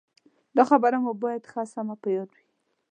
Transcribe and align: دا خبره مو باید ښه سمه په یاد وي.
دا 0.55 0.63
خبره 0.69 0.97
مو 1.03 1.11
باید 1.23 1.43
ښه 1.51 1.63
سمه 1.73 1.95
په 2.01 2.07
یاد 2.15 2.29
وي. 2.35 2.43